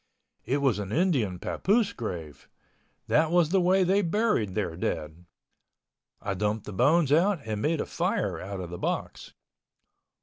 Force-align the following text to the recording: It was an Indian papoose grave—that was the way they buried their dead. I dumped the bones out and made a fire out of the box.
It 0.47 0.63
was 0.63 0.79
an 0.79 0.91
Indian 0.91 1.37
papoose 1.37 1.93
grave—that 1.93 3.29
was 3.29 3.49
the 3.49 3.61
way 3.61 3.83
they 3.83 4.01
buried 4.01 4.55
their 4.55 4.75
dead. 4.75 5.25
I 6.19 6.33
dumped 6.33 6.65
the 6.65 6.73
bones 6.73 7.11
out 7.11 7.39
and 7.45 7.61
made 7.61 7.79
a 7.79 7.85
fire 7.85 8.39
out 8.39 8.59
of 8.61 8.71
the 8.71 8.79
box. 8.79 9.35